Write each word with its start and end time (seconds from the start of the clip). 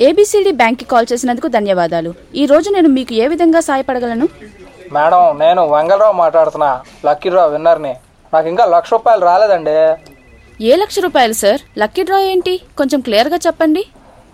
A B C D 0.00 0.52
బ్యాంక్కి 0.52 0.84
call 0.84 1.06
చేసినందుకు 1.12 1.48
ధన్యవాదాలు. 1.48 2.14
ఈ 2.34 2.46
రోజు 2.46 2.70
నేను 2.70 2.88
మీకు 2.88 3.14
ఏ 3.14 3.26
విధంగా 3.26 3.60
సహాయపడగలను 3.60 4.28
మేడం 4.92 5.38
నేను 5.38 5.62
వెంగళరావు 5.72 6.12
మాట్లాడుతున్నా. 6.12 6.80
లక్కీ 7.06 7.28
డ్రా 7.30 7.44
విన్నర్ని. 7.46 7.94
నాకు 8.34 8.48
ఇంకా 8.48 8.64
లక్ష 8.64 8.92
రూపాయలు 8.92 9.24
రాలేదండి. 9.24 9.74
ఏ 10.60 10.76
లక్ష 10.76 10.98
రూపాయలు 10.98 11.32
సార్? 11.32 11.60
లక్కీ 11.78 12.02
డ్రా 12.02 12.18
ఏంటి? 12.18 12.60
కొంచెం 12.78 13.00
క్లియర్గా 13.00 13.38
చెప్పండి. 13.46 13.82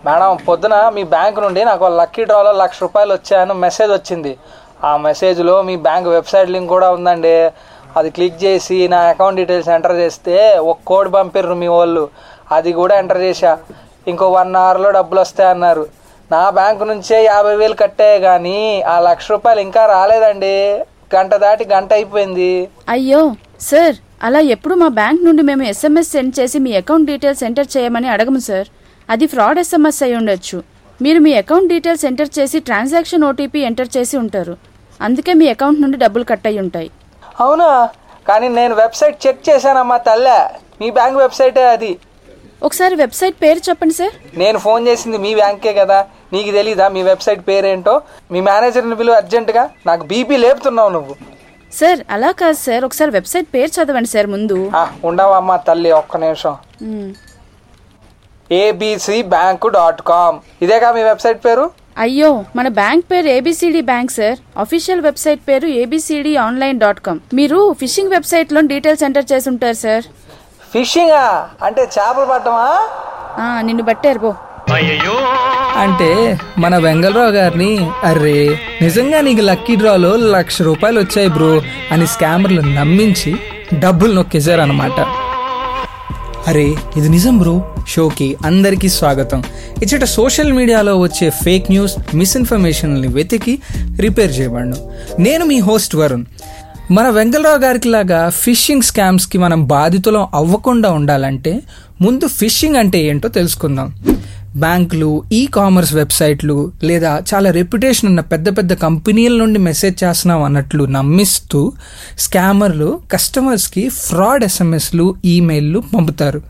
మేడం 0.06 0.36
పొద్దున 0.48 0.88
మీ 0.96 1.02
బ్యాంక్ 1.14 1.40
నుండి 1.40 1.64
నాకు 1.64 1.84
లక్కీ 2.00 2.24
డ్రాలో 2.24 2.52
లక్ష 2.52 2.78
రూపాయలు 2.82 3.12
వచ్చాయని 3.14 3.54
మెసేజ్ 3.54 3.92
వచ్చింది. 3.92 4.36
ఆ 4.84 4.96
మెసేజ్లో 4.96 5.62
మీ 5.62 5.76
బ్యాంక్ 5.76 6.08
వెబ్సైట్ 6.08 6.50
లింక్ 6.50 6.70
కూడా 6.70 6.90
ఉందండి. 6.90 7.34
అది 7.96 8.10
క్లిక్ 8.10 8.44
చేసి 8.44 8.88
నా 8.88 8.98
అకౌంట్ 9.00 9.40
డీటెయిల్స్ 9.40 9.68
ఎంటర్ 9.68 9.96
చేస్తే 9.96 10.36
ఒక 10.58 10.78
కోడ్ 10.86 11.12
పంపిర్రు 11.12 11.54
మీ 11.54 11.66
వాళ్ళు. 11.66 12.08
అది 12.52 12.72
కూడా 12.72 12.98
ఎంటర్ 12.98 13.22
చేశా. 13.28 13.58
ఇంకో 14.08 14.26
వన్ 14.30 14.56
అవర్లో 14.56 14.90
డబ్బులు 14.90 15.20
వస్తాయన్నారు 15.20 15.86
నా 16.32 16.50
బ్యాంకు 16.50 16.84
నుంచే 16.84 17.24
యాభై 17.24 17.56
వేలు 17.56 17.74
కట్టే 17.74 18.20
కానీ 18.20 18.82
ఆ 18.82 19.00
లక్ష 19.00 19.30
రూపాయలు 19.30 19.60
ఇంకా 19.60 19.86
రాలేదండి. 19.86 20.56
గంట 21.14 21.34
దాటి 21.34 21.64
గంట 21.64 21.92
అయిపోయింది. 21.92 22.68
అయ్యో 22.88 23.34
సార్ 23.60 23.96
అలా 24.22 24.40
ఎప్పుడు 24.54 24.74
మా 24.74 24.88
బ్యాంక్ 24.88 25.24
నుండి 25.24 25.42
మేము 25.42 25.62
ఎస్ఎంఎస్ 25.62 26.10
సెండ్ 26.10 26.40
చేసి 26.40 26.58
మీ 26.58 26.72
అకౌంట్ 26.76 27.06
డీటెయిల్స్ 27.06 27.44
ఎంటర్ 27.44 27.66
చేయమని 27.76 28.08
అడగము 28.08 28.38
సార్. 28.38 28.68
అది 29.10 29.26
ఫ్రాడ్ 29.26 29.58
ఎస్ఎంఎస్ 29.58 30.02
అయి 30.02 30.16
ఉండొచ్చు. 30.16 30.62
మీరు 31.02 31.18
మీ 31.18 31.34
అకౌంట్ 31.34 31.68
డీటెయిల్స్ 31.68 32.04
ఎంటర్ 32.04 32.38
చేసి 32.38 32.60
ట్రాన్సాక్షన్ 32.60 33.24
ఓటీపీ 33.24 33.60
ఎంటర్ 33.60 33.88
చేసి 33.96 34.16
ఉంటారు. 34.16 34.56
అందుకే 35.00 35.32
మీ 35.34 35.48
అకౌంట్ 35.48 35.82
నుండి 35.82 35.96
డబ్బులు 35.96 36.24
కట్ 36.24 36.46
అయి 36.46 36.58
ఉంటాయి. 36.58 36.90
అవునా? 37.40 37.88
కానీ 38.28 38.48
నేను 38.48 38.74
వెబ్సైట్ 38.74 39.26
చెక్ 39.26 39.48
చేశానమ్మా 39.48 39.96
తల్లే. 39.96 40.38
మీ 40.80 40.90
బ్యాంక్ 40.90 41.18
వెబ్సైటే 41.18 41.64
అది? 41.68 41.98
ఒకసారి 42.62 42.94
వెబ్సైట్ 42.94 43.36
పేరు 43.42 43.58
చెప్పండి 43.58 43.94
సార్. 43.94 44.38
నేను 44.38 44.58
ఫోన్ 44.58 44.88
చేసింది 44.88 45.18
మీ 45.18 45.34
బ్యాంకే 45.34 45.72
కదా. 45.72 46.06
నీకు 46.32 46.50
తెలీదా 46.50 46.88
మీ 46.88 47.02
వెబ్సైట్ 47.02 47.48
పేరేంటో? 47.48 48.02
మీ 48.30 48.40
మేనేజర్ని 48.40 48.96
పిలువ 48.96 49.14
అర్జెంటుగా. 49.14 49.70
నాకు 49.86 50.06
బీపీ 50.06 50.36
లేపుతున్నావు 50.36 50.88
నువ్వు. 50.88 51.16
సార్ 51.72 52.00
అలా 52.10 52.30
కాదు 52.30 52.52
సార్. 52.52 52.84
ఒకసారి 52.84 53.10
వెబ్సైట్ 53.10 53.46
పేరు 53.54 53.82
చదవండి 53.82 54.08
సార్ 54.08 54.26
ముందు. 54.26 54.70
ఆ, 54.74 54.92
ఉండవమ్మా 55.04 55.56
తల్లి 55.56 55.92
ఒక్క 55.92 56.16
నిమిషం. 56.16 56.56
మ్. 56.82 57.14
ఏబిసి 58.52 59.22
బ్యాంకు 59.22 59.68
డాట్ 59.68 60.02
కామ్ 60.02 60.38
ఇదేగా 60.62 60.92
మీ 60.92 61.02
వెబ్సైట్ 61.02 61.44
పేరు? 61.44 61.70
అయ్యో 61.98 62.44
మన 62.56 62.68
బ్యాంక్ 62.68 63.04
పేరు 63.10 63.26
ABCD 63.26 63.80
bank 63.80 64.10
sir. 64.10 64.38
Official 64.58 65.00
website 65.00 65.40
పేరు 65.48 65.66
ఏబిసిడి 65.66 66.36
ఆన్లైన్ 66.36 66.80
డాట్ 66.80 67.00
కామ్ 67.00 67.20
మీరు 67.34 67.72
ఫిషింగ్ 67.72 68.10
వెబ్సైట్లో 68.10 68.60
డీటెయిల్స్ 68.60 69.04
ఎంటర్ 69.04 69.24
చేసి 69.32 69.48
ఉంటారు 69.48 69.72
సార్. 69.72 70.04
ఫిషింగా 70.74 71.50
అంటే 71.62 71.82
చేపలు 71.82 72.24
పట్టమా? 72.24 72.66
ఆ, 73.44 73.60
నిన్ను 73.60 73.82
బట్టారు 73.82 74.18
బో 74.18 74.34
అంటే 75.76 76.38
మన 76.58 76.76
వెంగళరావు 76.76 77.30
గారిని 77.30 77.90
అర్రే 78.04 78.58
నిజంగా 78.82 79.20
నీకు 79.20 79.40
లక్కీ 79.40 79.76
డ్రాలో 79.76 80.16
లక్ష 80.16 80.62
రూపాయలు 80.62 81.00
వచ్చాయి 81.00 81.28
బ్రో 81.28 81.62
అని 81.92 82.06
స్కామర్లు 82.06 82.60
నమ్మించి 82.60 83.36
డబ్బులు 83.74 84.12
నొక్కేశారనమాట 84.12 85.00
అరే 86.48 86.74
ఇది 86.96 87.08
నిజం 87.08 87.38
బ్రో. 87.38 87.74
షోకి 87.88 88.36
అందరికీ 88.44 88.88
స్వాగతం. 88.88 89.42
ఇచ్చట 89.82 90.04
సోషల్ 90.04 90.52
మీడియాలో 90.52 90.98
వచ్చే 90.98 91.30
ఫేక్ 91.30 91.70
న్యూస్ 91.70 91.96
మిస్ఇన్ఫర్మేషన్ని 92.14 93.08
వెతికి 93.08 93.58
రిపేర్ 94.00 94.40
చేయబడను 94.40 94.76
నేను 95.18 95.44
మీ 95.44 95.58
హోస్ట్ 95.60 95.96
వరుణ్. 95.96 96.24
మన 96.90 97.08
వెంగళరావు 97.08 97.58
గారికి 97.58 97.88
లాగా 97.88 98.28
ఫిషింగ్ 98.28 98.82
స్కామ్స్కి 98.82 99.38
మనం 99.38 99.64
బాధితులం 99.64 100.26
అవ్వకుండా 100.34 100.90
ఉండాలంటే 100.90 101.62
ముందు 102.00 102.26
ఫిషింగ్ 102.26 102.76
అంటే 102.76 102.98
ఏంటో 102.98 103.28
తెలుసుకుందాం. 103.28 103.94
బ్యాంకులు 104.56 105.22
ఈ 105.32 105.46
కామర్స్ 105.46 105.94
వెబ్సైట్లు 105.94 106.72
లేదా 106.82 107.22
చాలా 107.34 107.50
రెప్యుటేషన్ 107.50 108.08
ఉన్న 108.08 108.20
పెద్ద 108.20 108.58
పెద్ద 108.58 108.72
కంపెనీల 108.72 109.38
నుండి 109.38 109.58
మెసేజ్ 109.58 110.04
చేస్తున్నాం 110.04 110.42
అన్నట్లు 110.42 110.84
నమ్మిస్తూ 110.84 111.72
స్కామర్లు 112.18 113.00
కస్టమర్స్కి 113.12 113.88
ఫ్రాడ్ 113.88 114.44
ఎస్ఎంఎస్లు 114.44 115.16
ఈమెయిల్లు 115.24 115.82
పంపుతారు. 115.94 116.42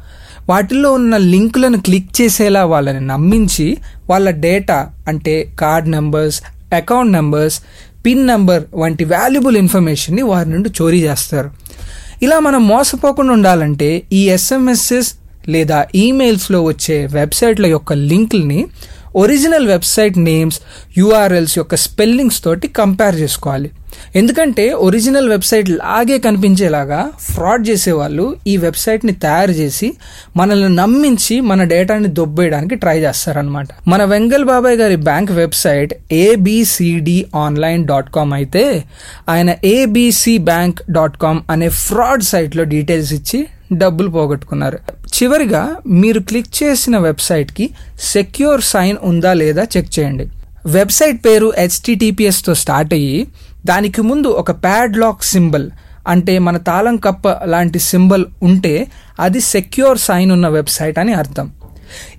వాటిల్లో 0.48 0.93
ఉన్న 0.93 1.16
లింకులను 1.16 1.81
క్లిక్ 1.81 2.21
చేసేలా 2.21 2.65
వాళ్ళని 2.65 3.06
నమ్మించి 3.06 3.78
వాళ్ళ 4.10 4.31
డేటా 4.31 4.88
అంటే 5.09 5.53
card 5.60 5.88
numbers 5.91 6.43
account 6.75 7.12
numbers 7.12 7.60
PIN 8.08 8.26
number 8.26 8.62
వంటి 8.74 9.04
వాల్యుబుల్ 9.04 9.56
ఇన్ఫర్మేషన్ని 9.56 10.22
వారి 10.22 10.50
నుండి 10.50 10.70
చోరీ 10.82 11.00
చేస్తారు. 11.02 11.50
ఇలా 12.22 12.38
మనం 12.38 12.69
మోసపోకుండా 12.69 13.32
ఉండాలంటే 13.32 14.02
ఈ 14.12 14.30
ఎస్ఎంఎస్ఎస్ 14.30 15.14
లేదా 15.48 15.86
ఈమెయిల్స్లో 15.94 16.62
వచ్చే 16.62 17.08
వెబ్సైట్ల 17.12 17.66
యొక్క 17.66 17.92
లింక్ని 17.92 18.66
ఒరిజినల్ 19.14 19.66
వెబ్సైట్ 19.66 20.19
నేమ్స్ 20.19 20.60
యూఆర్ఎల్స్ 20.98 21.58
యొక్క 21.58 21.74
స్పెల్లింగ్స్ 21.74 22.44
తోటి 22.44 22.69
కంపేర్ 22.69 23.14
చేసుకోవాలి. 23.14 23.70
ఎందుకంటే 24.14 24.72
ఒరిజినల్ 24.72 25.28
వెబ్సైట్ 25.28 25.70
లాగే 25.70 26.19
కనిపించేలాగా 26.19 27.10
ఫ్రాడ్ 27.18 27.68
చేసేవాళ్ళు 27.68 28.36
ఈ 28.47 28.56
వెబ్సైట్ని 28.56 29.12
తయారు 29.12 29.50
చేసి 29.50 29.92
మనల్ని 30.36 30.76
నమ్మించి 30.76 31.41
మన 31.41 31.64
డేటాని 31.64 32.08
దొబ్బేయడానికి 32.08 32.74
ట్రై 32.74 32.98
చేస్తారనమాట 32.98 33.68
మన 33.88 34.04
వెంగల్ 34.04 34.44
బాబాయ్ 34.44 34.76
గారి 34.76 34.97
bank 34.97 35.32
website 35.32 35.94
ABCD 36.12 37.26
online 37.36 37.84
dot 37.84 38.10
com 38.10 38.34
అయితే 38.34 38.84
ఆయన 39.28 39.54
ఏబిసి 39.64 40.38
బ్యాంక్ 40.38 40.82
డాట్ 40.91 41.16
కామ్ 41.16 41.42
అనే 41.50 41.68
ఫ్రాడ్ 41.68 42.22
సైట్లో 42.22 42.64
డీటెయిల్స్ 42.64 43.12
ఇచ్చి 43.12 43.47
డబ్బులు 43.72 44.10
పోగొట్టుకున్నారు. 44.10 44.97
చివరిగా 45.18 45.76
మీరు 45.86 46.20
క్లిక్ 46.20 46.62
చేసిన 46.62 46.98
వెబ్సైట్కి 46.98 47.70
సెక్యూర్ 48.00 48.62
సైన్ 48.62 48.96
ఉందా 49.02 49.32
లేదా 49.32 49.62
చెక్ 49.76 49.98
చేయండి. 49.98 50.26
వెబ్సైట్ 50.66 51.24
పేరు 51.26 51.52
హెచ్టిటిపిఎస్తో 51.58 52.54
స్టార్ట్ 52.54 52.94
అయ్యి 52.94 53.28
దానికి 53.66 54.00
ముందు 54.02 54.28
ఒక 54.28 54.50
ప్యాడ్ 54.50 54.96
లాక్ 54.96 55.24
సింబల్ 55.24 55.70
అంటే 56.08 56.38
మన 56.38 56.56
తాళం 56.56 56.96
కప్ప 56.96 57.28
లాంటి 57.44 57.78
సింబల్ 57.78 58.24
ఉంటే 58.42 58.86
అది 59.20 59.40
సెక్యూర్ 59.40 59.98
సైన్ 59.98 60.30
ఉన్న 60.32 60.48
వెబ్సైట్ 60.48 60.98
అని 60.98 61.12
అర్థం. 61.12 61.52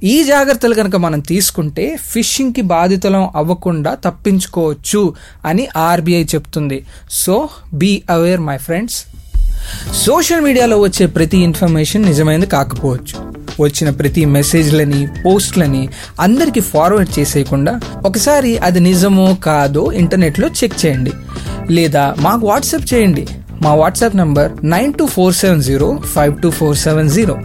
ఈ 0.04 0.24
జాగ్రత్తలు 0.24 0.74
కనుక 0.74 0.96
మనం 0.96 1.20
తీసుకుంటే 1.20 1.98
ఫిషింగ్కి 2.12 2.62
బాధితులం 2.62 3.30
అవ్వకుండా 3.36 3.94
తప్పించుకోవచ్చు 3.94 5.14
అని 5.46 5.68
ఆర్బీఐ 5.78 6.24
చెప్తుంది. 6.24 6.86
So 7.12 7.50
be 7.74 8.04
aware 8.10 8.40
my 8.40 8.58
friends. 8.58 9.00
Social 9.96 10.42
మీడియాలో 10.42 10.80
వచ్చే 10.80 11.06
ప్రతి 11.06 11.38
ఇన్ఫర్మేషన్ 11.38 12.04
నిజమైనది 12.04 12.46
కాకపోవచ్చు. 12.46 13.40
వచ్చిన 13.62 13.90
ప్రతి 13.90 14.26
మెసేజ్లని 14.26 15.08
పోస్ట్లని 15.26 15.90
అందరికీ 16.20 16.60
ఫార్వర్డ్ 16.60 17.20
చేసేయకుండా 17.20 17.80
ఒకసారి 18.06 18.58
అది 18.58 18.80
నిజమో 18.80 19.38
కాదో 19.44 19.92
ఇంటర్నెట్లో 19.92 20.48
చెక్ 20.48 20.86
చేయండి. 20.86 21.12
లేదా 21.70 22.16
మాకు 22.20 22.48
వాట్సాప్ 22.48 22.94
చేయండి. 22.94 23.28
మా 23.62 23.74
WhatsApp 23.74 24.16
number 24.16 24.52
nine 24.64 24.94
two 24.94 25.06
four 25.06 25.34
seven 25.34 25.64
zero 25.64 26.00
five 26.16 26.42
two 26.42 26.52
four 26.52 26.78
seven 26.78 27.10
zero. 27.10 27.38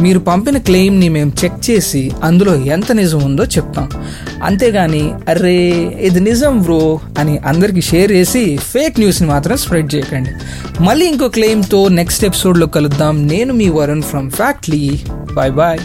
మీరు 0.00 0.18
పంపిన 0.18 0.58
క్లెయిమ్ని 0.58 1.08
మేము 1.08 1.32
చెక్ 1.44 1.70
చేసి 1.70 2.10
అందులో 2.22 2.54
ఎంత 2.54 2.92
నిజం 2.92 3.18
ఉందో 3.18 3.44
చెప్తాం. 3.44 3.90
అంతేగాని 4.42 5.10
అర్రే 5.28 5.56
ఇది 6.00 6.20
నిజం 6.20 6.62
బ్రో 6.62 7.00
అని 7.18 7.38
అందరికీ 7.38 7.80
షేర్ 7.80 8.12
చేసి 8.12 8.56
ఫేక్ 8.56 8.98
న్యూస్ని 8.98 9.28
మాత్రం 9.28 9.56
స్ప్రెడ్ 9.56 9.94
చేయకండి. 9.94 10.30
మళ్ళీ 10.82 11.06
ఇంకో 11.06 11.28
క్లెయిమ్తో 11.28 11.88
నెక్స్ట్ 11.88 12.24
ఎపిసోడ్లో 12.24 12.66
కలుద్దాం. 12.66 13.26
నేను 13.26 13.54
మీ 13.54 13.68
Varun 13.68 14.02
from 14.02 14.30
Factly. 14.30 15.00
Bye 15.32 15.52
bye 15.52 15.78